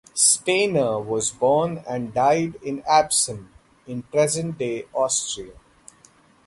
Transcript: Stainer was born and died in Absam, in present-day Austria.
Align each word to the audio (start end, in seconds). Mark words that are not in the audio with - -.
Stainer 0.15 0.99
was 0.99 1.29
born 1.29 1.83
and 1.87 2.11
died 2.11 2.55
in 2.63 2.81
Absam, 2.89 3.49
in 3.85 4.01
present-day 4.01 4.85
Austria. 4.95 5.53